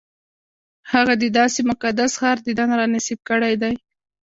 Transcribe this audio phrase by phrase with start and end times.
[0.91, 3.73] هغه د داسې مقدس ښار دیدن را نصیب کړی دی.